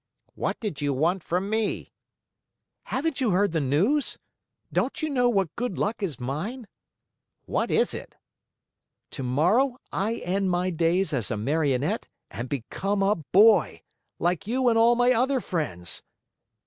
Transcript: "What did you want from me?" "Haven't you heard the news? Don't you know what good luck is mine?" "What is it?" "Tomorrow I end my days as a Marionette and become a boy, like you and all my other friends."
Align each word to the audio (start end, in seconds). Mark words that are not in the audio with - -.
"What 0.33 0.59
did 0.59 0.81
you 0.81 0.93
want 0.95 1.23
from 1.23 1.47
me?" 1.47 1.93
"Haven't 2.85 3.21
you 3.21 3.29
heard 3.33 3.51
the 3.51 3.59
news? 3.59 4.17
Don't 4.73 4.99
you 5.03 5.11
know 5.11 5.29
what 5.29 5.55
good 5.55 5.77
luck 5.77 6.01
is 6.01 6.19
mine?" 6.19 6.65
"What 7.45 7.69
is 7.69 7.93
it?" 7.93 8.15
"Tomorrow 9.11 9.77
I 9.91 10.15
end 10.15 10.49
my 10.49 10.71
days 10.71 11.13
as 11.13 11.29
a 11.29 11.37
Marionette 11.37 12.09
and 12.31 12.49
become 12.49 13.03
a 13.03 13.13
boy, 13.15 13.83
like 14.17 14.47
you 14.47 14.69
and 14.69 14.77
all 14.79 14.95
my 14.95 15.11
other 15.11 15.39
friends." 15.39 16.01